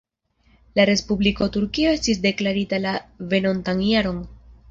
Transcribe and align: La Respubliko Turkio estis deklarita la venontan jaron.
La 0.79 0.85
Respubliko 0.89 1.47
Turkio 1.57 1.91
estis 1.99 2.23
deklarita 2.25 2.81
la 2.87 2.95
venontan 3.35 3.87
jaron. 3.93 4.27